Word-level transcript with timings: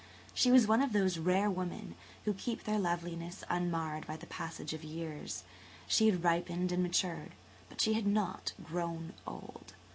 She 0.33 0.49
was 0.49 0.65
one 0.65 0.81
of 0.81 0.93
those 0.93 1.19
rare 1.19 1.47
women 1.47 1.93
who 2.25 2.33
keep 2.33 2.63
their 2.63 2.79
loveliness 2.79 3.43
unmarred 3.51 4.07
by 4.07 4.17
the 4.17 4.25
passage 4.25 4.73
of 4.73 4.83
years. 4.83 5.43
She 5.87 6.07
had 6.09 6.23
ripened 6.23 6.71
and 6.71 6.81
matured 6.81 7.33
but 7.69 7.81
she 7.81 7.93
had 7.93 8.07
not 8.07 8.53
grown 8.63 9.13
old. 9.27 9.73